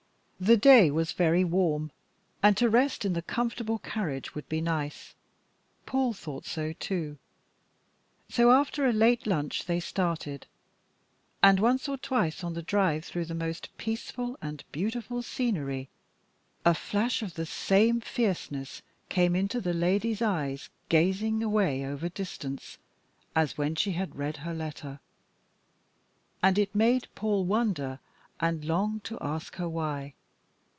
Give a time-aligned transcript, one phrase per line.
[0.43, 1.91] The day was very warm,
[2.41, 5.13] and to rest in the comfortable carriage would be nice.
[5.85, 7.19] Paul thought so, too.
[8.27, 10.47] So after a late lunch they started.
[11.43, 15.89] And once or twice on the drive through the most peaceful and beautiful scenery,
[16.65, 22.79] a flash of the same fierceness came into the lady's eyes, gazing away over distance
[23.35, 24.99] as when she had read her letter,
[26.41, 27.99] and it made Paul wonder
[28.39, 30.15] and long to ask her why.